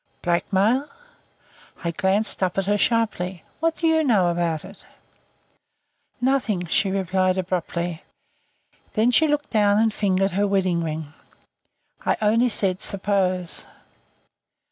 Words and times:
"Blackmail?" 0.23 0.89
I 1.83 1.91
glanced 1.91 2.41
up 2.41 2.57
at 2.57 2.65
her 2.65 2.75
sharply. 2.79 3.43
"What 3.59 3.75
do 3.75 3.85
you 3.85 4.03
know 4.03 4.29
about 4.31 4.65
it?" 4.65 4.83
"Nothing," 6.19 6.65
she 6.65 6.89
replied 6.89 7.37
abruptly. 7.37 8.01
Then 8.95 9.11
she 9.11 9.27
looked 9.27 9.51
down 9.51 9.77
and 9.77 9.93
fingered 9.93 10.31
her 10.31 10.47
wedding 10.47 10.83
ring. 10.83 11.13
"I 12.03 12.17
only 12.19 12.49
said 12.49 12.81
'suppose.'" 12.81 13.67